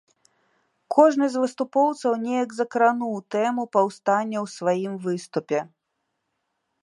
[0.95, 5.59] Кожны з выступоўцаў неяк закрануў тэму паўстання ў сваім выступе.